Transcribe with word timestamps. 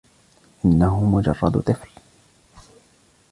إنه 0.65 1.03
مجرد 1.03 1.59
طفل. 1.65 1.89